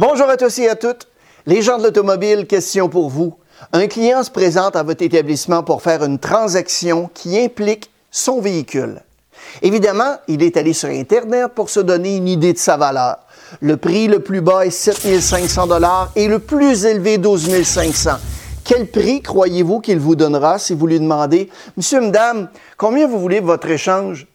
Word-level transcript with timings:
Bonjour 0.00 0.30
à 0.30 0.38
tous 0.38 0.58
et 0.60 0.66
à 0.66 0.76
toutes. 0.76 1.08
Les 1.44 1.60
gens 1.60 1.76
de 1.76 1.82
l'automobile, 1.82 2.46
question 2.46 2.88
pour 2.88 3.10
vous. 3.10 3.34
Un 3.74 3.86
client 3.86 4.22
se 4.22 4.30
présente 4.30 4.74
à 4.74 4.82
votre 4.82 5.02
établissement 5.02 5.62
pour 5.62 5.82
faire 5.82 6.02
une 6.02 6.18
transaction 6.18 7.10
qui 7.12 7.38
implique 7.38 7.90
son 8.10 8.40
véhicule. 8.40 9.02
Évidemment, 9.60 10.16
il 10.26 10.42
est 10.42 10.56
allé 10.56 10.72
sur 10.72 10.88
Internet 10.88 11.48
pour 11.54 11.68
se 11.68 11.80
donner 11.80 12.16
une 12.16 12.28
idée 12.28 12.54
de 12.54 12.58
sa 12.58 12.78
valeur. 12.78 13.18
Le 13.60 13.76
prix 13.76 14.08
le 14.08 14.20
plus 14.20 14.40
bas 14.40 14.64
est 14.64 14.70
7 14.70 15.20
500 15.20 15.68
et 16.16 16.28
le 16.28 16.38
plus 16.38 16.86
élevé 16.86 17.18
12 17.18 17.62
500. 17.62 18.12
Quel 18.64 18.86
prix 18.86 19.20
croyez-vous 19.20 19.80
qu'il 19.80 19.98
vous 19.98 20.16
donnera 20.16 20.58
si 20.58 20.72
vous 20.72 20.86
lui 20.86 20.98
demandez, 20.98 21.50
Monsieur, 21.76 22.00
Madame, 22.00 22.48
combien 22.78 23.06
vous 23.06 23.20
voulez 23.20 23.40
votre 23.40 23.68
échange? 23.68 24.26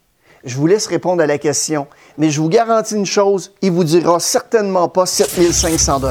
Je 0.44 0.58
vous 0.58 0.68
laisse 0.68 0.86
répondre 0.86 1.24
à 1.24 1.26
la 1.26 1.40
question, 1.40 1.88
mais 2.18 2.30
je 2.30 2.42
vous 2.42 2.50
garantis 2.50 2.96
une 2.96 3.06
chose, 3.06 3.52
il 3.62 3.72
vous 3.72 3.84
dira 3.84 4.20
certainement 4.20 4.88
pas 4.88 5.06
7 5.06 5.52
500 5.52 6.02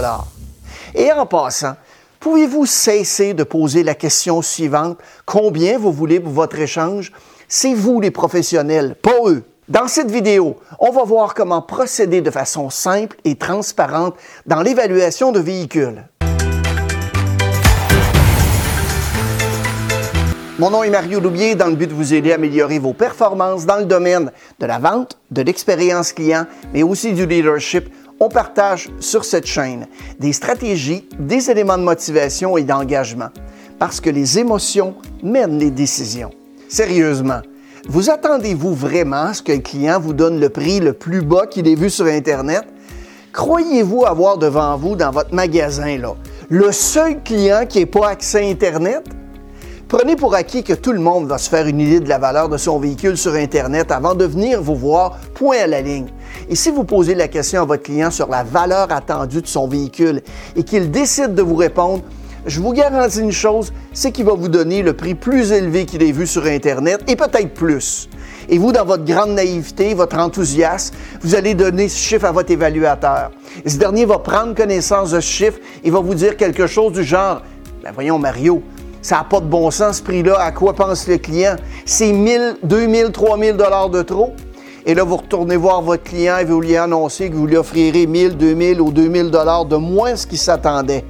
Et 0.95 1.13
en 1.13 1.27
passant, 1.27 1.75
pouvez-vous 2.21 2.67
cesser 2.67 3.35
de 3.35 3.45
poser 3.45 3.83
la 3.83 3.95
question 3.95 4.43
suivante, 4.43 4.99
combien 5.25 5.79
vous 5.79 5.93
voulez 5.93 6.21
pour 6.21 6.33
votre 6.33 6.59
échange? 6.59 7.13
C'est 7.49 7.75
vous 7.75 8.01
les 8.01 8.11
professionnels, 8.11 8.97
pas 9.01 9.19
eux. 9.27 9.45
Dans 9.69 9.89
cette 9.89 10.11
vidéo, 10.11 10.59
on 10.79 10.91
va 10.91 11.05
voir 11.05 11.33
comment 11.33 11.63
procéder 11.63 12.21
de 12.21 12.31
façon 12.31 12.69
simple 12.69 13.17
et 13.25 13.37
transparente 13.37 14.15
dans 14.45 14.61
l'évaluation 14.61 15.33
de 15.33 15.41
véhicules. 15.41 16.05
Mon 20.57 20.71
nom 20.71 20.85
est 20.85 20.91
Mario 20.91 21.19
Loubier 21.19 21.57
dans 21.57 21.67
le 21.67 21.75
but 21.75 21.89
de 21.89 21.95
vous 21.95 22.15
aider 22.15 22.31
à 22.31 22.37
améliorer 22.37 22.79
vos 22.79 22.93
performances 22.93 23.67
dans 23.67 23.79
le 23.79 23.87
domaine 23.87 24.31
de 24.61 24.67
la 24.67 24.79
vente, 24.79 25.19
de 25.33 25.43
l'expérience 25.43 26.13
client, 26.13 26.47
mais 26.73 26.85
aussi 26.85 27.13
du 27.13 27.27
leadership. 27.27 27.89
On 28.21 28.29
partage 28.29 28.89
sur 29.01 29.25
cette 29.25 29.47
chaîne 29.47 29.89
des 30.21 30.33
stratégies, 30.33 31.09
des 31.19 31.51
éléments 31.51 31.77
de 31.77 31.83
motivation 31.83 32.57
et 32.57 32.63
d'engagement 32.63 33.31
parce 33.81 34.01
que 34.01 34.11
les 34.11 34.39
émotions 34.39 34.95
mènent 35.25 35.59
les 35.59 35.73
décisions. 35.73 36.31
Sérieusement, 36.69 37.41
vous 37.89 38.09
attendez-vous 38.09 38.75
vraiment 38.75 39.25
à 39.25 39.35
ce 39.35 39.43
qu'un 39.43 39.59
client 39.59 39.99
vous 39.99 40.13
donne 40.13 40.39
le 40.39 40.51
prix 40.51 40.79
le 40.79 40.93
plus 40.93 41.23
bas 41.23 41.49
qu'il 41.49 41.67
ait 41.67 41.75
vu 41.75 41.91
sur 41.91 42.07
Internet? 42.07 42.63
Croyez-vous 43.33 44.07
avoir 44.07 44.39
devant 44.39 44.77
vous 44.77 44.95
dans 44.95 45.11
votre 45.11 45.35
magasin 45.35 45.99
là, 45.99 46.15
le 46.49 46.71
seul 46.71 47.25
client 47.25 47.67
qui 47.69 47.81
n'ait 47.81 47.87
pas 47.87 48.11
accès 48.11 48.39
à 48.39 48.49
Internet? 48.49 49.03
Prenez 49.97 50.17
pour 50.17 50.35
acquis 50.35 50.65
que 50.65 50.73
tout 50.73 50.91
le 50.91 50.99
monde 50.99 51.29
va 51.29 51.39
se 51.39 51.49
faire 51.49 51.69
une 51.69 51.79
idée 51.79 52.01
de 52.01 52.09
la 52.09 52.19
valeur 52.19 52.49
de 52.49 52.57
son 52.57 52.81
véhicule 52.81 53.17
sur 53.17 53.35
Internet 53.35 53.93
avant 53.93 54.17
de 54.17 54.25
venir 54.25 54.61
vous 54.61 54.75
voir 54.75 55.21
point 55.35 55.59
à 55.59 55.67
la 55.69 55.83
ligne. 55.83 56.09
Et 56.49 56.57
si 56.57 56.73
vous 56.73 56.83
posez 56.83 57.15
la 57.15 57.29
question 57.29 57.63
à 57.63 57.65
votre 57.65 57.85
client 57.85 58.11
sur 58.11 58.27
la 58.27 58.43
valeur 58.43 58.91
attendue 58.91 59.41
de 59.41 59.47
son 59.47 59.69
véhicule 59.69 60.21
et 60.57 60.65
qu'il 60.65 60.91
décide 60.91 61.37
de 61.37 61.43
vous 61.43 61.55
répondre, 61.55 62.03
je 62.45 62.61
vous 62.61 62.73
garantis 62.73 63.21
une 63.21 63.31
chose, 63.31 63.73
c'est 63.93 64.11
qu'il 64.11 64.25
va 64.25 64.35
vous 64.35 64.49
donner 64.49 64.83
le 64.83 64.95
prix 64.95 65.15
plus 65.15 65.53
élevé 65.53 65.87
qu'il 65.87 66.03
ait 66.03 66.11
vu 66.11 66.27
sur 66.27 66.45
Internet 66.45 67.03
et 67.07 67.15
peut-être 67.15 67.55
plus. 67.55 68.09
Et 68.49 68.59
vous, 68.59 68.73
dans 68.73 68.85
votre 68.85 69.05
grande 69.05 69.31
naïveté, 69.31 69.95
votre 69.95 70.19
enthousiasme, 70.19 70.93
vous 71.21 71.37
allez 71.37 71.55
donner 71.55 71.89
ce 71.89 71.97
chiffre 71.97 72.25
à 72.25 72.33
votre 72.33 72.51
évaluateur. 72.51 73.31
Ce 73.65 73.77
dernier 73.77 74.07
va 74.07 74.19
prendre 74.19 74.57
connaissance 74.57 75.13
de 75.13 75.21
ce 75.21 75.25
chiffre 75.25 75.61
et 75.85 75.91
va 75.93 76.01
vous 76.01 76.17
dire 76.17 76.37
quelque 76.37 76.67
chose 76.67 76.95
du 76.95 77.05
genre, 77.05 77.43
ben 77.85 77.93
voyons 77.95 78.19
Mario, 78.19 78.61
ça 79.05 79.17
n'a 79.17 79.25
pas 79.25 79.41
de 79.41 79.45
bon 79.45 79.71
sens, 79.71 79.99
ce 79.99 80.03
prix-là. 80.03 80.41
À 80.41 80.51
quoi 80.51 80.73
pense 80.73 81.07
le 81.07 81.19
client? 81.19 81.57
C'est 81.85 82.11
1000, 82.11 82.57
2000, 82.63 83.13
3000 83.13 83.53
dollars 83.53 83.91
de 83.91 84.01
trop. 84.01 84.33
Et 84.87 84.95
là, 84.95 85.05
vous 85.05 85.19
retournez 85.19 85.57
voir 85.57 85.83
votre 85.83 86.05
client 86.05 86.39
et 86.39 86.47
vous 86.47 86.59
lui 86.59 86.75
annoncez 86.75 87.29
que 87.29 87.35
vous 87.35 87.47
lui 87.47 87.59
offrirez 87.59 88.07
1000, 88.07 88.39
2000 88.39 88.81
ou 88.81 88.91
2000 88.91 89.31
dollars 89.31 89.67
de 89.67 89.77
moins 89.77 90.17
ce 90.17 90.27
qu'il 90.27 90.39
s'attendait. 90.39 91.05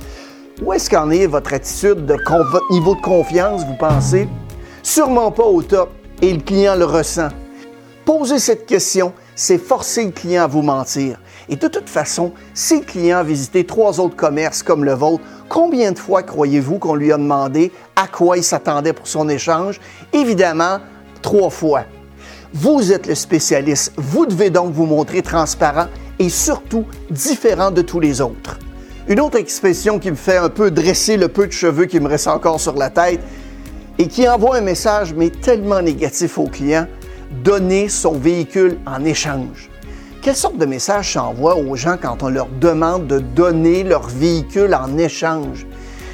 Où 0.61 0.73
est-ce 0.73 0.91
qu'en 0.91 1.09
est 1.11 1.29
votre 1.29 1.55
attitude, 1.55 2.05
de 2.05 2.15
votre 2.15 2.73
niveau 2.73 2.97
de 2.97 3.01
confiance, 3.01 3.65
vous 3.65 3.77
pensez? 3.79 4.29
Sûrement 4.83 5.31
pas 5.31 5.45
au 5.45 5.63
top 5.63 5.91
et 6.21 6.33
le 6.33 6.41
client 6.41 6.75
le 6.75 6.87
ressent. 6.87 7.29
Posez 8.05 8.41
cette 8.41 8.67
question, 8.67 9.13
c'est 9.37 9.59
forcer 9.59 10.07
le 10.07 10.11
client 10.11 10.43
à 10.43 10.49
vous 10.49 10.63
mentir. 10.63 11.21
Et 11.49 11.57
de 11.57 11.69
toute 11.69 11.89
façon, 11.89 12.33
si 12.55 12.81
le 12.81 12.85
client 12.85 13.19
a 13.19 13.23
visité 13.23 13.65
trois 13.65 14.01
autres 14.01 14.17
commerces 14.17 14.63
comme 14.63 14.85
le 14.85 14.95
vôtre, 14.95 15.23
combien 15.49 15.93
de 15.93 15.99
fois 15.99 16.23
croyez-vous 16.23 16.79
qu'on 16.79 16.95
lui 16.95 17.13
a 17.13 17.17
demandé 17.17 17.71
à 17.97 18.07
quoi 18.07 18.39
il 18.39 18.45
s'attendait 18.45 18.93
pour 18.93 19.07
son 19.07 19.29
échange? 19.29 19.81
Évidemment, 20.13 20.79
trois 21.23 21.51
fois. 21.51 21.85
Vous 22.53 22.93
êtes 22.93 23.07
le 23.07 23.15
spécialiste. 23.15 23.93
Vous 23.97 24.27
devez 24.27 24.49
donc 24.49 24.73
vous 24.73 24.87
montrer 24.87 25.23
transparent 25.23 25.89
et 26.19 26.29
surtout 26.29 26.87
différent 27.11 27.71
de 27.71 27.83
tous 27.83 28.01
les 28.01 28.21
autres. 28.21 28.59
Une 29.07 29.21
autre 29.21 29.39
expression 29.39 29.99
qui 29.99 30.11
me 30.11 30.17
fait 30.17 30.39
un 30.39 30.49
peu 30.49 30.71
dresser 30.71 31.17
le 31.19 31.29
peu 31.29 31.47
de 31.47 31.53
cheveux 31.53 31.85
qui 31.85 32.01
me 32.01 32.09
reste 32.09 32.29
encore 32.29 32.59
sur 32.59 32.75
la 32.75 32.89
tête 32.89 33.21
et 33.99 34.09
qui 34.09 34.27
envoie 34.27 34.57
un 34.57 34.61
message 34.63 35.13
mais 35.13 35.29
tellement 35.29 35.83
négatif 35.83 36.39
au 36.39 36.45
client, 36.45 36.87
donner 37.43 37.89
son 37.89 38.13
véhicule 38.13 38.79
en 38.87 39.05
échange. 39.05 39.69
Quelle 40.25 40.37
sorte 40.37 40.57
de 40.57 40.65
message 40.65 41.13
s'envoie 41.13 41.55
aux 41.55 41.77
gens 41.77 41.99
quand 42.01 42.23
on 42.23 42.31
leur 42.31 42.49
demande 42.59 43.07
de 43.07 43.19
donner 43.19 43.85
leur 43.85 44.09
véhicule 44.09 44.75
en 44.75 44.97
échange? 44.97 45.67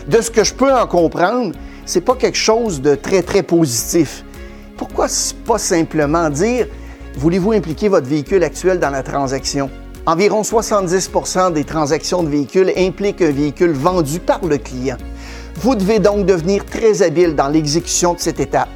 De 0.09 0.21
ce 0.21 0.33
que 0.33 0.43
je 0.43 0.53
peux 0.53 0.75
en 0.75 0.89
comprendre, 0.89 1.55
c'est 1.87 2.01
pas 2.01 2.17
quelque 2.17 2.37
chose 2.37 2.81
de 2.81 2.97
très, 2.97 3.23
très 3.23 3.45
positif. 3.45 4.25
Pourquoi 4.77 5.07
pas 5.47 5.59
simplement 5.59 6.29
dire 6.29 6.67
voulez-vous 7.19 7.53
impliquer 7.53 7.89
votre 7.89 8.09
véhicule 8.09 8.43
actuel 8.43 8.81
dans 8.81 8.91
la 8.91 9.05
transaction? 9.05 9.71
Environ 10.07 10.43
70% 10.43 11.53
des 11.53 11.63
transactions 11.63 12.25
de 12.25 12.31
véhicules 12.31 12.73
impliquent 12.77 13.23
un 13.23 13.31
véhicule 13.31 13.71
vendu 13.71 14.19
par 14.19 14.45
le 14.45 14.59
client. 14.59 14.97
Vous 15.55 15.77
devez 15.77 16.01
donc 16.01 16.27
devenir 16.27 16.65
très 16.65 17.03
habile 17.03 17.37
dans 17.37 17.47
l'exécution 17.47 18.15
de 18.15 18.19
cette 18.19 18.41
étape. 18.41 18.71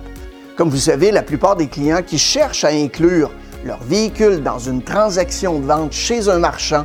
Comme 0.57 0.71
vous 0.71 0.77
savez, 0.77 1.11
la 1.11 1.23
plupart 1.23 1.57
des 1.57 1.67
clients 1.67 2.03
qui 2.07 2.19
cherchent 2.19 2.63
à 2.63 2.69
inclure 2.69 3.33
leur 3.65 3.83
véhicule 3.83 4.43
dans 4.43 4.59
une 4.59 4.83
transaction 4.83 5.59
de 5.59 5.67
vente 5.67 5.93
chez 5.93 6.29
un 6.29 6.39
marchand 6.39 6.85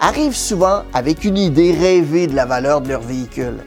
arrivent 0.00 0.36
souvent 0.36 0.82
avec 0.92 1.24
une 1.24 1.38
idée 1.38 1.72
rêvée 1.72 2.26
de 2.26 2.34
la 2.34 2.46
valeur 2.46 2.80
de 2.80 2.88
leur 2.88 3.02
véhicule. 3.02 3.64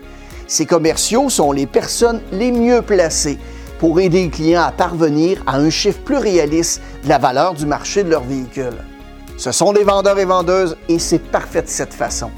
Ces 0.47 0.65
commerciaux 0.65 1.29
sont 1.29 1.51
les 1.51 1.65
personnes 1.65 2.21
les 2.31 2.51
mieux 2.51 2.81
placées 2.81 3.37
pour 3.79 3.99
aider 3.99 4.23
les 4.23 4.29
clients 4.29 4.63
à 4.63 4.71
parvenir 4.71 5.41
à 5.45 5.57
un 5.57 5.69
chiffre 5.69 5.99
plus 5.99 6.17
réaliste 6.17 6.81
de 7.03 7.09
la 7.09 7.17
valeur 7.17 7.53
du 7.53 7.65
marché 7.65 8.03
de 8.03 8.09
leur 8.09 8.23
véhicule. 8.23 8.77
Ce 9.37 9.51
sont 9.51 9.71
des 9.71 9.83
vendeurs 9.83 10.17
et 10.17 10.25
vendeuses 10.25 10.75
et 10.89 10.99
c'est 10.99 11.19
parfait 11.19 11.61
de 11.61 11.67
cette 11.67 11.93
façon. 11.93 12.31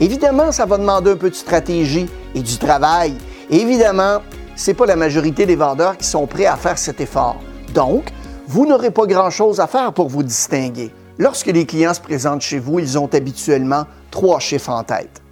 Évidemment, 0.00 0.52
ça 0.52 0.64
va 0.64 0.78
demander 0.78 1.10
un 1.10 1.16
peu 1.16 1.30
de 1.30 1.34
stratégie 1.34 2.06
et 2.34 2.40
du 2.40 2.56
travail. 2.56 3.14
évidemment, 3.50 4.22
ce 4.54 4.70
n'est 4.70 4.74
pas 4.74 4.86
la 4.86 4.96
majorité 4.96 5.44
des 5.44 5.56
vendeurs 5.56 5.98
qui 5.98 6.06
sont 6.06 6.26
prêts 6.26 6.46
à 6.46 6.56
faire 6.56 6.78
cet 6.78 7.00
effort. 7.00 7.36
Donc, 7.74 8.10
vous 8.48 8.66
n'aurez 8.66 8.90
pas 8.90 9.06
grand-chose 9.06 9.60
à 9.60 9.66
faire 9.66 9.92
pour 9.92 10.08
vous 10.08 10.22
distinguer. 10.22 10.92
Lorsque 11.18 11.46
les 11.46 11.66
clients 11.66 11.94
se 11.94 12.00
présentent 12.00 12.42
chez 12.42 12.58
vous, 12.58 12.78
ils 12.78 12.98
ont 12.98 13.08
habituellement 13.12 13.84
trois 14.10 14.38
chiffres 14.38 14.70
en 14.70 14.84
tête. 14.84 15.22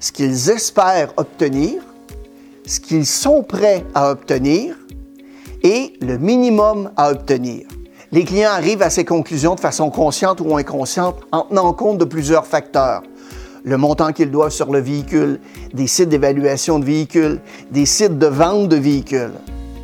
Ce 0.00 0.12
qu'ils 0.12 0.50
espèrent 0.50 1.12
obtenir, 1.16 1.82
ce 2.66 2.80
qu'ils 2.80 3.06
sont 3.06 3.42
prêts 3.42 3.84
à 3.94 4.10
obtenir 4.10 4.76
et 5.62 5.94
le 6.00 6.18
minimum 6.18 6.90
à 6.96 7.10
obtenir. 7.10 7.66
Les 8.12 8.24
clients 8.24 8.50
arrivent 8.50 8.82
à 8.82 8.90
ces 8.90 9.04
conclusions 9.04 9.54
de 9.54 9.60
façon 9.60 9.90
consciente 9.90 10.40
ou 10.40 10.56
inconsciente 10.56 11.16
en 11.32 11.42
tenant 11.42 11.72
compte 11.72 11.98
de 11.98 12.04
plusieurs 12.04 12.46
facteurs. 12.46 13.02
Le 13.64 13.76
montant 13.76 14.12
qu'ils 14.12 14.30
doivent 14.30 14.52
sur 14.52 14.72
le 14.72 14.80
véhicule, 14.80 15.40
des 15.74 15.86
sites 15.86 16.08
d'évaluation 16.08 16.78
de 16.78 16.84
véhicules, 16.84 17.40
des 17.70 17.86
sites 17.86 18.18
de 18.18 18.26
vente 18.26 18.68
de 18.68 18.76
véhicules. 18.76 19.32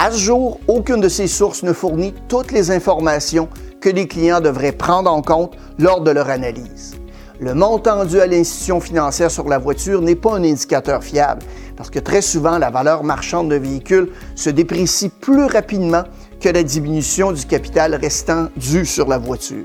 À 0.04 0.10
ce 0.10 0.18
jour, 0.18 0.60
aucune 0.68 1.00
de 1.00 1.08
ces 1.08 1.26
sources 1.26 1.62
ne 1.62 1.72
fournit 1.72 2.12
toutes 2.28 2.52
les 2.52 2.70
informations 2.70 3.48
que 3.80 3.88
les 3.88 4.06
clients 4.06 4.42
devraient 4.42 4.70
prendre 4.70 5.10
en 5.10 5.22
compte 5.22 5.56
lors 5.78 6.02
de 6.02 6.10
leur 6.10 6.28
analyse. 6.28 6.96
Le 7.40 7.54
montant 7.54 8.04
dû 8.04 8.20
à 8.20 8.26
l'institution 8.26 8.80
financière 8.80 9.30
sur 9.30 9.48
la 9.48 9.56
voiture 9.56 10.02
n'est 10.02 10.14
pas 10.14 10.34
un 10.34 10.44
indicateur 10.44 11.02
fiable 11.02 11.40
parce 11.74 11.88
que 11.88 12.00
très 12.00 12.20
souvent, 12.20 12.58
la 12.58 12.68
valeur 12.68 13.02
marchande 13.02 13.48
d'un 13.48 13.58
véhicule 13.58 14.10
se 14.34 14.50
déprécie 14.50 15.08
plus 15.08 15.46
rapidement 15.46 16.04
que 16.38 16.50
la 16.50 16.62
diminution 16.62 17.32
du 17.32 17.46
capital 17.46 17.94
restant 17.94 18.48
dû 18.58 18.84
sur 18.84 19.08
la 19.08 19.16
voiture. 19.16 19.64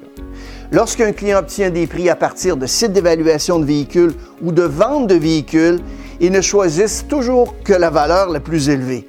Lorsqu'un 0.71 1.11
client 1.11 1.39
obtient 1.39 1.69
des 1.69 1.85
prix 1.85 2.09
à 2.09 2.15
partir 2.15 2.55
de 2.55 2.65
sites 2.65 2.93
d'évaluation 2.93 3.59
de 3.59 3.65
véhicules 3.65 4.13
ou 4.41 4.53
de 4.53 4.63
vente 4.63 5.07
de 5.07 5.15
véhicules, 5.15 5.81
ils 6.21 6.31
ne 6.31 6.39
choisissent 6.39 7.05
toujours 7.09 7.55
que 7.65 7.73
la 7.73 7.89
valeur 7.89 8.29
la 8.29 8.39
plus 8.39 8.69
élevée. 8.69 9.05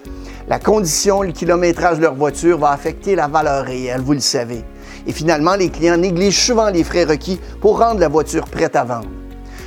La 0.51 0.59
condition, 0.59 1.23
le 1.23 1.31
kilométrage 1.31 1.99
de 1.99 2.03
leur 2.03 2.17
voiture 2.17 2.59
va 2.59 2.73
affecter 2.73 3.15
la 3.15 3.29
valeur 3.29 3.65
réelle, 3.65 4.01
vous 4.01 4.15
le 4.15 4.19
savez. 4.19 4.65
Et 5.07 5.13
finalement, 5.13 5.55
les 5.55 5.69
clients 5.71 5.97
négligent 5.97 6.45
souvent 6.45 6.71
les 6.71 6.83
frais 6.83 7.05
requis 7.05 7.39
pour 7.61 7.79
rendre 7.79 8.01
la 8.01 8.09
voiture 8.09 8.47
prête 8.47 8.75
à 8.75 8.83
vendre. 8.83 9.07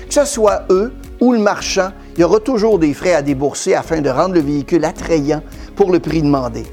Que 0.10 0.14
ce 0.14 0.26
soit 0.26 0.64
eux 0.70 0.92
ou 1.22 1.32
le 1.32 1.40
marchand, 1.40 1.92
il 2.18 2.20
y 2.20 2.24
aura 2.26 2.42
toujours 2.42 2.80
des 2.80 2.94
frais 2.94 3.14
à 3.14 3.22
débourser 3.22 3.76
afin 3.76 4.02
de 4.02 4.10
rendre 4.10 4.34
le 4.34 4.42
véhicule 4.42 4.84
attrayant 4.84 5.42
pour 5.78 5.90
le 5.90 6.02
prix 6.02 6.22
demandé. 6.22 6.66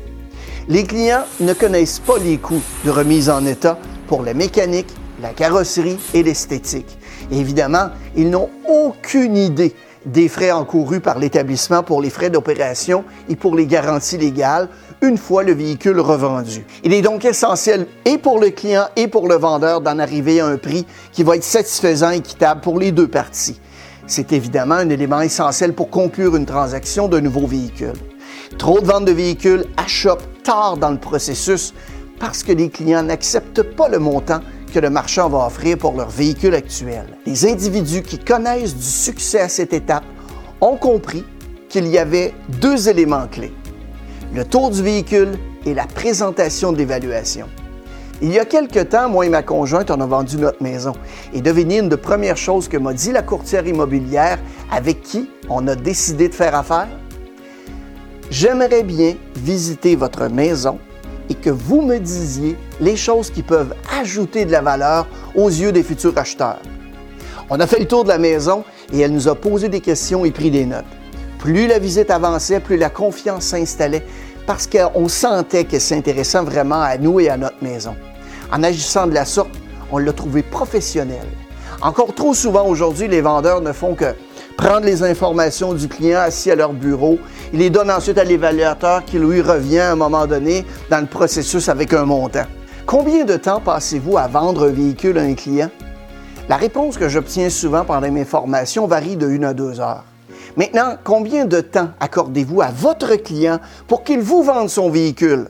Les 0.67 0.83
clients 0.83 1.23
ne 1.39 1.53
connaissent 1.53 2.01
pas 2.01 2.19
les 2.19 2.39
coûts 2.39 2.62
de 2.85 2.91
remise 2.91 3.31
en 3.31 3.47
état 3.47 3.79
pour 4.09 4.25
la 4.25 4.35
mécanique, 4.35 4.93
la 5.23 5.29
carrosserie 5.29 6.01
et 6.15 6.25
l'esthétique. 6.25 6.99
Évidemment, 7.31 7.91
ils 8.17 8.29
n'ont 8.29 8.51
aucune 8.69 9.37
idée 9.37 9.73
des 10.06 10.29
frais 10.29 10.50
encourus 10.50 11.00
par 11.00 11.19
l'établissement 11.19 11.82
pour 11.82 12.00
les 12.00 12.11
frais 12.11 12.31
d'opération 12.31 13.05
et 13.29 13.37
pour 13.37 13.55
les 13.55 13.67
garanties 13.67 14.19
légales 14.19 14.69
une 15.02 15.19
fois 15.19 15.43
le 15.43 15.52
véhicule 15.52 16.00
revendu. 16.00 16.64
Il 16.85 16.93
est 16.93 17.02
donc 17.02 17.25
essentiel 17.25 17.87
et 18.05 18.19
pour 18.19 18.38
le 18.38 18.50
client 18.50 18.87
et 18.97 19.08
pour 19.08 19.29
le 19.29 19.37
vendeur 19.37 19.81
d'en 19.81 19.99
arriver 19.99 20.41
à 20.41 20.47
un 20.47 20.56
prix 20.56 20.87
qui 21.12 21.23
va 21.23 21.37
être 21.37 21.44
satisfaisant 21.44 22.11
et 22.11 22.17
équitable 22.17 22.61
pour 22.61 22.79
les 22.79 22.93
deux 22.93 23.08
parties. 23.08 23.61
C'est 24.06 24.32
évidemment 24.32 24.75
un 24.75 24.88
élément 24.88 25.20
essentiel 25.20 25.73
pour 25.73 25.88
conclure 25.88 26.37
une 26.37 26.47
transaction 26.47 27.08
d'un 27.08 27.20
nouveau 27.20 27.47
véhicule. 27.47 27.93
Trop 28.58 28.81
de 28.81 28.87
ventes 28.87 29.05
de 29.05 29.12
véhicules 29.12 29.64
achoppent 29.76 30.43
tard 30.43 30.76
dans 30.76 30.91
le 30.91 30.99
processus 30.99 31.73
parce 32.19 32.43
que 32.43 32.52
les 32.52 32.69
clients 32.69 33.02
n'acceptent 33.02 33.62
pas 33.62 33.88
le 33.88 33.99
montant 33.99 34.41
que 34.70 34.78
le 34.78 34.90
marchand 34.90 35.28
va 35.28 35.46
offrir 35.46 35.76
pour 35.76 35.94
leur 35.96 36.08
véhicule 36.08 36.55
actuel. 36.55 37.05
Les 37.26 37.46
individus 37.46 38.02
qui 38.02 38.19
connaissent 38.19 38.76
du 38.76 38.82
succès 38.82 39.40
à 39.40 39.49
cette 39.49 39.72
étape 39.72 40.05
ont 40.61 40.76
compris 40.76 41.25
qu'il 41.69 41.87
y 41.88 41.99
avait 41.99 42.34
deux 42.49 42.88
éléments 42.88 43.26
clés. 43.26 43.52
Le 44.34 44.44
tour 44.44 44.70
du 44.70 44.82
véhicule 44.82 45.32
et 45.67 45.75
la 45.75 45.87
présentation 45.87 46.72
de 46.72 46.78
l'évaluation. 46.78 47.46
Il 48.22 48.32
y 48.32 48.38
a 48.38 48.44
quelque 48.44 48.81
temps, 48.81 49.08
moi 49.08 49.25
et 49.25 49.31
ma 49.31 49.43
conjointe, 49.43 49.90
on 49.90 50.00
a 50.00 50.06
vendu 50.06 50.37
notre 50.37 50.62
maison. 50.62 50.93
Et 51.32 51.40
devinez 51.40 51.78
une 51.78 51.88
des 51.88 51.96
premières 51.96 52.37
choses 52.37 52.69
que 52.69 52.76
m'a 52.76 52.93
dit 52.93 53.12
la 53.12 53.23
courtière 53.23 53.66
immobilière 53.66 54.38
avec 54.70 55.02
qui 55.02 55.31
on 55.49 55.66
a 55.69 55.75
décidé 55.75 56.28
de 56.28 56.34
faire 56.34 56.55
affaire? 56.55 56.88
J'aimerais 58.31 58.82
bien 58.82 59.14
visiter 59.37 59.96
votre 59.96 60.28
maison 60.28 60.78
et 61.31 61.35
que 61.35 61.49
vous 61.49 61.81
me 61.81 61.99
disiez 61.99 62.59
les 62.81 62.97
choses 62.97 63.31
qui 63.31 63.43
peuvent 63.43 63.75
ajouter 63.99 64.44
de 64.44 64.53
la 64.53 64.61
valeur 64.61 65.06
aux 65.35 65.49
yeux 65.49 65.73
des 65.73 65.85
futurs 65.85 66.19
acheteurs. 66.19 66.61
On 67.49 67.59
a 67.61 67.67
fait 67.67 67.79
le 67.79 67.87
tour 67.87 68.05
de 68.05 68.09
la 68.09 68.19
maison 68.19 68.65
et 68.93 69.00
elle 69.00 69.12
nous 69.12 69.29
a 69.29 69.35
posé 69.35 69.69
des 69.69 69.81
questions 69.81 70.25
et 70.25 70.32
pris 70.32 70.50
des 70.50 70.67
notes. 70.67 70.85
Plus 71.38 71.67
la 71.67 71.79
visite 71.79 72.11
avançait, 72.11 72.61
plus 72.61 72.77
la 72.77 72.91
confiance 72.91 73.44
s'installait 73.44 74.05
parce 74.47 74.67
qu'on 74.67 75.09
sentait 75.09 75.65
qu'elle 75.65 75.81
s'intéressait 75.81 76.43
vraiment 76.43 76.82
à 76.82 76.99
nous 76.99 77.21
et 77.21 77.31
à 77.31 77.37
notre 77.37 77.62
maison. 77.62 77.94
En 78.53 78.62
agissant 78.62 79.06
de 79.06 79.15
la 79.15 79.25
sorte, 79.25 79.55
on 79.93 79.99
l'a 79.99 80.12
trouvé 80.12 80.43
professionnel. 80.43 81.26
Encore 81.83 82.15
trop 82.15 82.35
souvent 82.35 82.67
aujourd'hui, 82.67 83.09
les 83.09 83.21
vendeurs 83.21 83.61
ne 83.61 83.73
font 83.73 83.94
que 83.94 84.15
prendre 84.61 84.85
les 84.85 85.03
informations 85.03 85.73
du 85.73 85.89
client 85.89 86.21
assis 86.21 86.51
à 86.51 86.55
leur 86.55 86.75
bureau. 86.75 87.19
Il 87.55 87.61
les 87.61 87.71
donne 87.71 87.91
ensuite 87.91 88.19
à 88.19 88.25
l'évaluateur 88.25 89.03
qui 89.07 89.19
lui 89.19 89.41
revient 89.41 89.79
à 89.79 89.93
un 89.93 89.97
moment 89.97 90.27
donné 90.27 90.67
dans 90.91 91.01
le 91.01 91.07
processus 91.07 91.71
avec 91.71 91.95
un 91.95 92.05
montant. 92.05 92.45
Combien 92.85 93.25
de 93.25 93.37
temps 93.37 93.61
passez-vous 93.61 94.19
à 94.19 94.27
vendre 94.27 94.69
un 94.69 94.71
véhicule 94.71 95.17
à 95.17 95.23
un 95.23 95.33
client? 95.33 95.71
La 96.47 96.57
réponse 96.57 96.99
que 96.99 97.09
j'obtiens 97.09 97.49
souvent 97.49 97.87
pendant 97.87 98.11
mes 98.11 98.27
formations 98.27 98.87
varie 98.87 99.17
de 99.17 99.31
une 99.31 99.45
à 99.45 99.55
deux 99.55 99.81
heures. 99.81 100.05
Maintenant, 100.59 100.97
combien 101.03 101.47
de 101.47 101.62
temps 101.62 101.89
accordez-vous 101.99 102.61
à 102.61 102.69
votre 102.69 103.17
client 103.17 103.61
pour 103.89 104.05
qu'il 104.05 104.21
vous 104.21 104.43
vende 104.43 104.69
son 104.69 104.91
véhicule? 104.91 105.49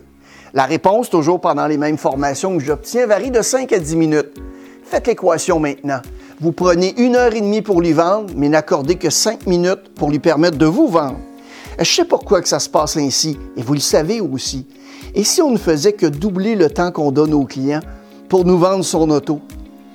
La 0.54 0.66
réponse, 0.66 1.10
toujours 1.10 1.40
pendant 1.40 1.66
les 1.66 1.78
mêmes 1.78 1.98
formations 1.98 2.56
que 2.56 2.62
j'obtiens, 2.62 3.08
varie 3.08 3.32
de 3.32 3.42
5 3.42 3.72
à 3.72 3.80
10 3.80 3.96
minutes. 3.96 4.40
Faites 4.84 5.08
l'équation 5.08 5.58
maintenant. 5.58 6.00
Vous 6.42 6.52
prenez 6.52 6.94
une 6.98 7.16
heure 7.16 7.34
et 7.34 7.42
demie 7.42 7.60
pour 7.60 7.82
lui 7.82 7.92
vendre, 7.92 8.32
mais 8.34 8.48
n'accordez 8.48 8.94
que 8.94 9.10
cinq 9.10 9.46
minutes 9.46 9.92
pour 9.94 10.08
lui 10.08 10.20
permettre 10.20 10.56
de 10.56 10.64
vous 10.64 10.88
vendre. 10.88 11.18
Je 11.78 11.84
sais 11.84 12.06
pourquoi 12.06 12.40
que 12.40 12.48
ça 12.48 12.58
se 12.58 12.68
passe 12.70 12.96
ainsi, 12.96 13.38
et 13.58 13.62
vous 13.62 13.74
le 13.74 13.80
savez 13.80 14.22
aussi. 14.22 14.66
Et 15.14 15.22
si 15.22 15.42
on 15.42 15.50
ne 15.50 15.58
faisait 15.58 15.92
que 15.92 16.06
doubler 16.06 16.56
le 16.56 16.70
temps 16.70 16.92
qu'on 16.92 17.12
donne 17.12 17.34
aux 17.34 17.44
clients 17.44 17.82
pour 18.30 18.46
nous 18.46 18.56
vendre 18.56 18.82
son 18.82 19.10
auto, 19.10 19.40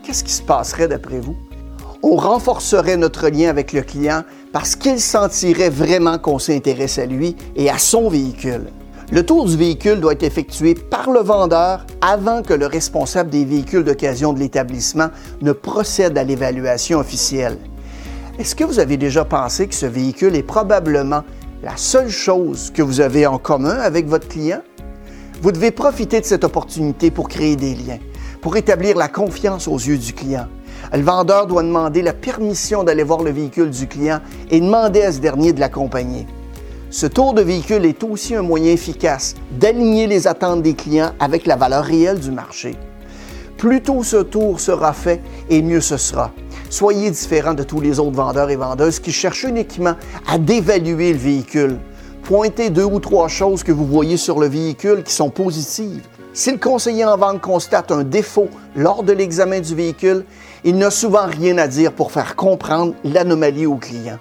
qu'est-ce 0.03 0.23
qui 0.23 0.33
se 0.33 0.43
passerait 0.43 0.87
d'après 0.87 1.19
vous? 1.19 1.35
On 2.03 2.15
renforcerait 2.15 2.97
notre 2.97 3.27
lien 3.29 3.49
avec 3.49 3.73
le 3.73 3.81
client 3.81 4.21
parce 4.53 4.75
qu'il 4.75 4.99
sentirait 4.99 5.71
vraiment 5.71 6.19
qu'on 6.19 6.37
s'intéresse 6.37 6.99
à 6.99 7.07
lui 7.07 7.35
et 7.55 7.71
à 7.71 7.79
son 7.79 8.07
véhicule. 8.07 8.67
Le 9.11 9.23
tour 9.23 9.45
du 9.45 9.55
véhicule 9.55 10.01
doit 10.01 10.13
être 10.13 10.23
effectué 10.23 10.73
par 10.73 11.11
le 11.11 11.19
vendeur 11.19 11.85
avant 12.01 12.41
que 12.41 12.55
le 12.55 12.65
responsable 12.65 13.29
des 13.29 13.45
véhicules 13.45 13.83
d'occasion 13.83 14.33
de 14.33 14.39
l'établissement 14.39 15.09
ne 15.41 15.51
procède 15.51 16.17
à 16.17 16.23
l'évaluation 16.23 16.99
officielle. 16.99 17.59
Est-ce 18.39 18.55
que 18.55 18.63
vous 18.63 18.79
avez 18.79 18.97
déjà 18.97 19.23
pensé 19.23 19.67
que 19.67 19.75
ce 19.75 19.85
véhicule 19.85 20.35
est 20.35 20.41
probablement 20.41 21.23
la 21.61 21.77
seule 21.77 22.09
chose 22.09 22.71
que 22.73 22.81
vous 22.81 22.99
avez 22.99 23.27
en 23.27 23.37
commun 23.37 23.77
avec 23.77 24.07
votre 24.07 24.27
client? 24.27 24.61
Vous 25.39 25.51
devez 25.51 25.69
profiter 25.69 26.19
de 26.19 26.25
cette 26.25 26.43
opportunité 26.43 27.11
pour 27.11 27.29
créer 27.29 27.55
des 27.55 27.75
liens, 27.75 27.99
pour 28.41 28.57
établir 28.57 28.97
la 28.97 29.07
confiance 29.07 29.67
aux 29.67 29.77
yeux 29.77 29.99
du 29.99 30.13
client. 30.13 30.47
Le 30.91 31.03
vendeur 31.03 31.45
doit 31.45 31.61
demander 31.61 32.01
la 32.01 32.13
permission 32.13 32.83
d'aller 32.83 33.03
voir 33.03 33.21
le 33.21 33.29
véhicule 33.29 33.69
du 33.69 33.85
client 33.85 34.19
et 34.49 34.59
demander 34.59 35.03
à 35.03 35.11
ce 35.11 35.19
dernier 35.19 35.53
de 35.53 35.59
l'accompagner. 35.59 36.25
Ce 36.97 37.07
tour 37.07 37.33
de 37.33 37.41
véhicule 37.41 37.83
est 37.83 38.05
aussi 38.05 38.35
un 38.35 38.41
moyen 38.41 38.71
efficace 38.71 39.35
d'aligner 39.51 40.07
les 40.07 40.27
attentes 40.27 40.61
des 40.61 40.75
clients 40.75 41.11
avec 41.19 41.45
la 41.45 41.57
valeur 41.57 41.83
réelle 41.83 42.21
du 42.21 42.31
marché. 42.31 42.77
Plus 43.57 43.81
tôt 43.81 44.01
ce 44.01 44.15
tour 44.15 44.61
sera 44.61 44.93
fait 44.93 45.21
et 45.49 45.61
mieux 45.61 45.81
ce 45.81 45.97
sera. 45.97 46.31
Soyez 46.69 47.11
différent 47.11 47.53
de 47.53 47.63
tous 47.63 47.81
les 47.81 47.99
autres 47.99 48.15
vendeurs 48.15 48.49
et 48.49 48.55
vendeuses 48.55 49.01
qui 49.01 49.11
cherchent 49.11 49.43
uniquement 49.43 49.95
à 50.25 50.37
dévaluer 50.37 51.11
le 51.11 51.19
véhicule. 51.19 51.79
Pointez 52.23 52.69
deux 52.69 52.85
ou 52.85 53.01
trois 53.01 53.27
choses 53.27 53.61
que 53.61 53.73
vous 53.73 53.85
voyez 53.85 54.15
sur 54.15 54.39
le 54.39 54.47
véhicule 54.47 55.03
qui 55.03 55.11
sont 55.11 55.29
positives. 55.29 56.07
Si 56.31 56.49
le 56.49 56.59
conseiller 56.59 57.03
en 57.03 57.17
vente 57.17 57.41
constate 57.41 57.91
un 57.91 58.05
défaut 58.05 58.47
lors 58.73 59.03
de 59.03 59.11
l'examen 59.11 59.59
du 59.59 59.75
véhicule, 59.75 60.23
il 60.63 60.77
n'a 60.77 60.91
souvent 60.91 61.25
rien 61.25 61.57
à 61.57 61.67
dire 61.67 61.91
pour 61.91 62.13
faire 62.13 62.37
comprendre 62.37 62.93
l'anomalie 63.03 63.65
au 63.65 63.75
client 63.75 64.17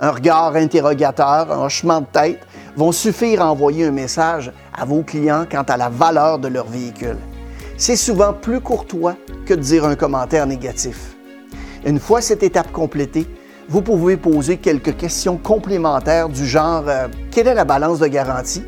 un 0.00 0.10
regard 0.10 0.56
interrogateur, 0.56 1.52
un 1.52 1.64
hochement 1.64 2.00
de 2.00 2.06
tête 2.06 2.40
vont 2.76 2.92
suffire 2.92 3.42
à 3.42 3.50
envoyer 3.50 3.84
un 3.84 3.90
message 3.90 4.52
à 4.72 4.84
vos 4.84 5.02
clients 5.02 5.44
quant 5.50 5.62
à 5.62 5.76
la 5.76 5.88
valeur 5.88 6.38
de 6.38 6.48
leur 6.48 6.66
véhicule. 6.66 7.18
C'est 7.76 7.96
souvent 7.96 8.32
plus 8.32 8.60
courtois 8.60 9.16
que 9.46 9.54
de 9.54 9.60
dire 9.60 9.84
un 9.84 9.96
commentaire 9.96 10.46
négatif. 10.46 11.16
Une 11.84 11.98
fois 11.98 12.20
cette 12.20 12.42
étape 12.42 12.72
complétée, 12.72 13.26
vous 13.68 13.82
pouvez 13.82 14.16
poser 14.16 14.56
quelques 14.56 14.96
questions 14.96 15.36
complémentaires 15.36 16.28
du 16.28 16.46
genre 16.46 16.84
euh, 16.88 17.08
quelle 17.30 17.46
est 17.46 17.54
la 17.54 17.64
balance 17.64 18.00
de 18.00 18.06
garantie? 18.06 18.64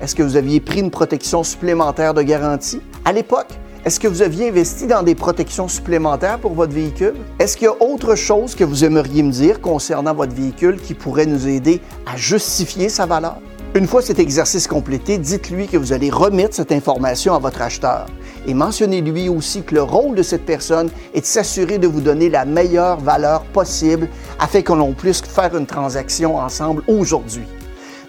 Est-ce 0.00 0.14
que 0.14 0.22
vous 0.22 0.36
aviez 0.36 0.60
pris 0.60 0.80
une 0.80 0.90
protection 0.90 1.42
supplémentaire 1.42 2.14
de 2.14 2.22
garantie 2.22 2.80
À 3.04 3.12
l'époque, 3.12 3.58
est-ce 3.86 4.00
que 4.00 4.08
vous 4.08 4.20
aviez 4.20 4.48
investi 4.48 4.88
dans 4.88 5.04
des 5.04 5.14
protections 5.14 5.68
supplémentaires 5.68 6.40
pour 6.40 6.54
votre 6.54 6.72
véhicule? 6.72 7.14
Est-ce 7.38 7.56
qu'il 7.56 7.66
y 7.66 7.68
a 7.68 7.80
autre 7.80 8.16
chose 8.16 8.56
que 8.56 8.64
vous 8.64 8.84
aimeriez 8.84 9.22
me 9.22 9.30
dire 9.30 9.60
concernant 9.60 10.12
votre 10.12 10.34
véhicule 10.34 10.80
qui 10.80 10.92
pourrait 10.92 11.24
nous 11.24 11.46
aider 11.46 11.80
à 12.04 12.16
justifier 12.16 12.88
sa 12.88 13.06
valeur? 13.06 13.36
Une 13.76 13.86
fois 13.86 14.02
cet 14.02 14.18
exercice 14.18 14.66
complété, 14.66 15.18
dites-lui 15.18 15.68
que 15.68 15.76
vous 15.76 15.92
allez 15.92 16.10
remettre 16.10 16.56
cette 16.56 16.72
information 16.72 17.36
à 17.36 17.38
votre 17.38 17.62
acheteur 17.62 18.06
et 18.48 18.54
mentionnez-lui 18.54 19.28
aussi 19.28 19.62
que 19.62 19.76
le 19.76 19.84
rôle 19.84 20.16
de 20.16 20.24
cette 20.24 20.44
personne 20.44 20.90
est 21.14 21.20
de 21.20 21.26
s'assurer 21.26 21.78
de 21.78 21.86
vous 21.86 22.00
donner 22.00 22.28
la 22.28 22.44
meilleure 22.44 22.98
valeur 22.98 23.44
possible 23.44 24.08
afin 24.40 24.62
que 24.62 24.72
l'on 24.72 24.94
puisse 24.94 25.20
faire 25.20 25.56
une 25.56 25.66
transaction 25.66 26.38
ensemble 26.38 26.82
aujourd'hui. 26.88 27.46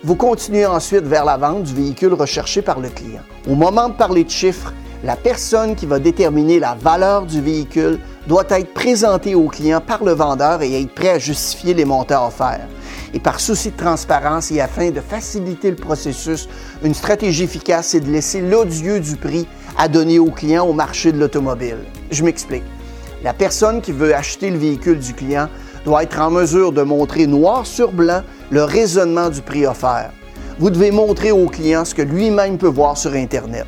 Vous 0.03 0.15
continuez 0.15 0.65
ensuite 0.65 1.03
vers 1.03 1.25
la 1.25 1.37
vente 1.37 1.63
du 1.63 1.75
véhicule 1.75 2.13
recherché 2.13 2.63
par 2.63 2.79
le 2.79 2.89
client. 2.89 3.21
Au 3.47 3.53
moment 3.53 3.89
de 3.89 3.93
parler 3.93 4.23
de 4.23 4.29
chiffres, 4.31 4.73
la 5.03 5.15
personne 5.15 5.75
qui 5.75 5.85
va 5.85 5.99
déterminer 5.99 6.59
la 6.59 6.73
valeur 6.73 7.25
du 7.25 7.39
véhicule 7.39 7.99
doit 8.27 8.45
être 8.49 8.73
présentée 8.73 9.35
au 9.35 9.47
client 9.47 9.79
par 9.79 10.03
le 10.03 10.11
vendeur 10.11 10.61
et 10.63 10.81
être 10.81 10.93
prêt 10.93 11.09
à 11.09 11.19
justifier 11.19 11.73
les 11.73 11.85
montants 11.85 12.27
offerts. 12.27 12.67
Et 13.13 13.19
par 13.19 13.39
souci 13.39 13.71
de 13.71 13.77
transparence 13.77 14.51
et 14.51 14.59
afin 14.59 14.89
de 14.89 14.99
faciliter 14.99 15.69
le 15.69 15.75
processus, 15.75 16.49
une 16.83 16.93
stratégie 16.93 17.43
efficace 17.43 17.93
est 17.93 17.99
de 17.99 18.11
laisser 18.11 18.41
l'odieux 18.41 18.99
du 18.99 19.15
prix 19.15 19.47
à 19.77 19.87
donner 19.87 20.19
au 20.19 20.31
client 20.31 20.65
au 20.65 20.73
marché 20.73 21.11
de 21.11 21.19
l'automobile. 21.19 21.77
Je 22.11 22.23
m'explique. 22.23 22.63
La 23.23 23.33
personne 23.33 23.81
qui 23.81 23.91
veut 23.91 24.15
acheter 24.15 24.49
le 24.49 24.57
véhicule 24.57 24.99
du 24.99 25.13
client 25.13 25.47
doit 25.85 26.03
être 26.03 26.19
en 26.19 26.31
mesure 26.31 26.71
de 26.71 26.81
montrer 26.81 27.27
noir 27.27 27.65
sur 27.65 27.91
blanc 27.91 28.21
le 28.49 28.63
raisonnement 28.63 29.29
du 29.29 29.41
prix 29.41 29.65
offert. 29.65 30.11
Vous 30.59 30.71
devez 30.71 30.89
montrer 30.89 31.31
au 31.31 31.45
client 31.45 31.85
ce 31.85 31.93
que 31.93 32.01
lui-même 32.01 32.57
peut 32.57 32.67
voir 32.67 32.97
sur 32.97 33.13
Internet. 33.13 33.67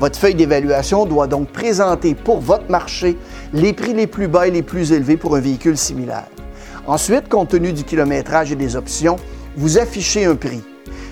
Votre 0.00 0.18
feuille 0.18 0.34
d'évaluation 0.34 1.06
doit 1.06 1.28
donc 1.28 1.48
présenter 1.48 2.14
pour 2.14 2.40
votre 2.40 2.68
marché 2.68 3.16
les 3.52 3.72
prix 3.72 3.94
les 3.94 4.08
plus 4.08 4.26
bas 4.26 4.48
et 4.48 4.50
les 4.50 4.62
plus 4.62 4.92
élevés 4.92 5.16
pour 5.16 5.36
un 5.36 5.40
véhicule 5.40 5.76
similaire. 5.76 6.26
Ensuite, 6.86 7.28
compte 7.28 7.50
tenu 7.50 7.72
du 7.72 7.84
kilométrage 7.84 8.50
et 8.50 8.56
des 8.56 8.74
options, 8.76 9.16
vous 9.56 9.78
affichez 9.78 10.24
un 10.24 10.34
prix. 10.34 10.62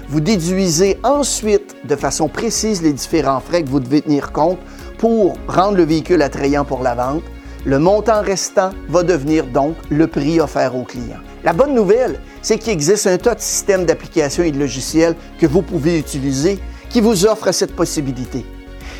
Vous 0.08 0.20
déduisez 0.20 0.98
ensuite 1.04 1.76
de 1.84 1.96
façon 1.96 2.28
précise 2.28 2.82
les 2.82 2.92
différents 2.92 3.40
frais 3.40 3.62
que 3.62 3.68
vous 3.68 3.80
devez 3.80 4.02
tenir 4.02 4.32
compte 4.32 4.58
pour 4.98 5.34
rendre 5.46 5.76
le 5.76 5.84
véhicule 5.84 6.20
attrayant 6.20 6.64
pour 6.64 6.82
la 6.82 6.94
vente. 6.94 7.22
Le 7.64 7.78
montant 7.78 8.20
restant 8.20 8.70
va 8.88 9.04
devenir 9.04 9.46
donc 9.46 9.76
le 9.90 10.08
prix 10.08 10.40
offert 10.40 10.76
au 10.76 10.82
client. 10.82 11.20
La 11.44 11.52
bonne 11.52 11.74
nouvelle, 11.74 12.18
c'est 12.42 12.58
qu'il 12.58 12.72
existe 12.72 13.06
un 13.06 13.16
tas 13.16 13.36
de 13.36 13.40
systèmes 13.40 13.86
d'applications 13.86 14.42
et 14.42 14.50
de 14.50 14.58
logiciels 14.58 15.14
que 15.38 15.46
vous 15.46 15.62
pouvez 15.62 15.98
utiliser 15.98 16.58
qui 16.90 17.00
vous 17.00 17.24
offrent 17.24 17.52
cette 17.52 17.74
possibilité. 17.74 18.44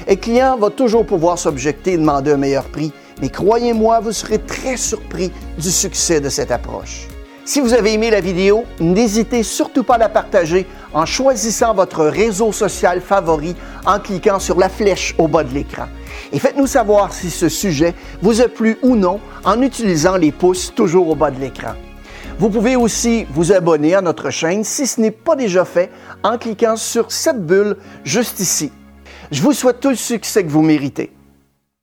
Un 0.08 0.16
client 0.16 0.56
va 0.56 0.70
toujours 0.70 1.06
pouvoir 1.06 1.38
s'objecter 1.38 1.92
et 1.92 1.96
demander 1.96 2.32
un 2.32 2.36
meilleur 2.36 2.64
prix, 2.64 2.92
mais 3.20 3.28
croyez-moi, 3.28 4.00
vous 4.00 4.12
serez 4.12 4.38
très 4.38 4.76
surpris 4.76 5.30
du 5.58 5.70
succès 5.70 6.20
de 6.20 6.28
cette 6.28 6.50
approche. 6.50 7.06
Si 7.44 7.60
vous 7.60 7.74
avez 7.74 7.94
aimé 7.94 8.10
la 8.10 8.20
vidéo, 8.20 8.64
n'hésitez 8.80 9.42
surtout 9.42 9.82
pas 9.82 9.94
à 9.94 9.98
la 9.98 10.08
partager 10.08 10.66
en 10.94 11.06
choisissant 11.06 11.74
votre 11.74 12.04
réseau 12.04 12.52
social 12.52 13.00
favori 13.00 13.56
en 13.84 13.98
cliquant 13.98 14.38
sur 14.38 14.58
la 14.58 14.68
flèche 14.68 15.14
au 15.18 15.26
bas 15.26 15.42
de 15.42 15.52
l'écran. 15.52 15.86
Et 16.32 16.38
faites-nous 16.38 16.68
savoir 16.68 17.12
si 17.12 17.30
ce 17.30 17.48
sujet 17.48 17.94
vous 18.22 18.40
a 18.40 18.48
plu 18.48 18.78
ou 18.82 18.94
non 18.94 19.20
en 19.44 19.60
utilisant 19.60 20.16
les 20.16 20.30
pouces 20.30 20.72
toujours 20.74 21.08
au 21.08 21.16
bas 21.16 21.30
de 21.30 21.40
l'écran. 21.40 21.72
Vous 22.38 22.48
pouvez 22.48 22.76
aussi 22.76 23.26
vous 23.30 23.52
abonner 23.52 23.94
à 23.94 24.00
notre 24.00 24.30
chaîne 24.30 24.64
si 24.64 24.86
ce 24.86 25.00
n'est 25.00 25.10
pas 25.10 25.36
déjà 25.36 25.64
fait 25.64 25.90
en 26.22 26.38
cliquant 26.38 26.76
sur 26.76 27.10
cette 27.10 27.44
bulle 27.44 27.76
juste 28.04 28.40
ici. 28.40 28.72
Je 29.32 29.40
vous 29.40 29.54
souhaite 29.54 29.80
tout 29.80 29.88
le 29.88 29.96
succès 29.96 30.44
que 30.44 30.50
vous 30.50 30.60
méritez. 30.60 31.10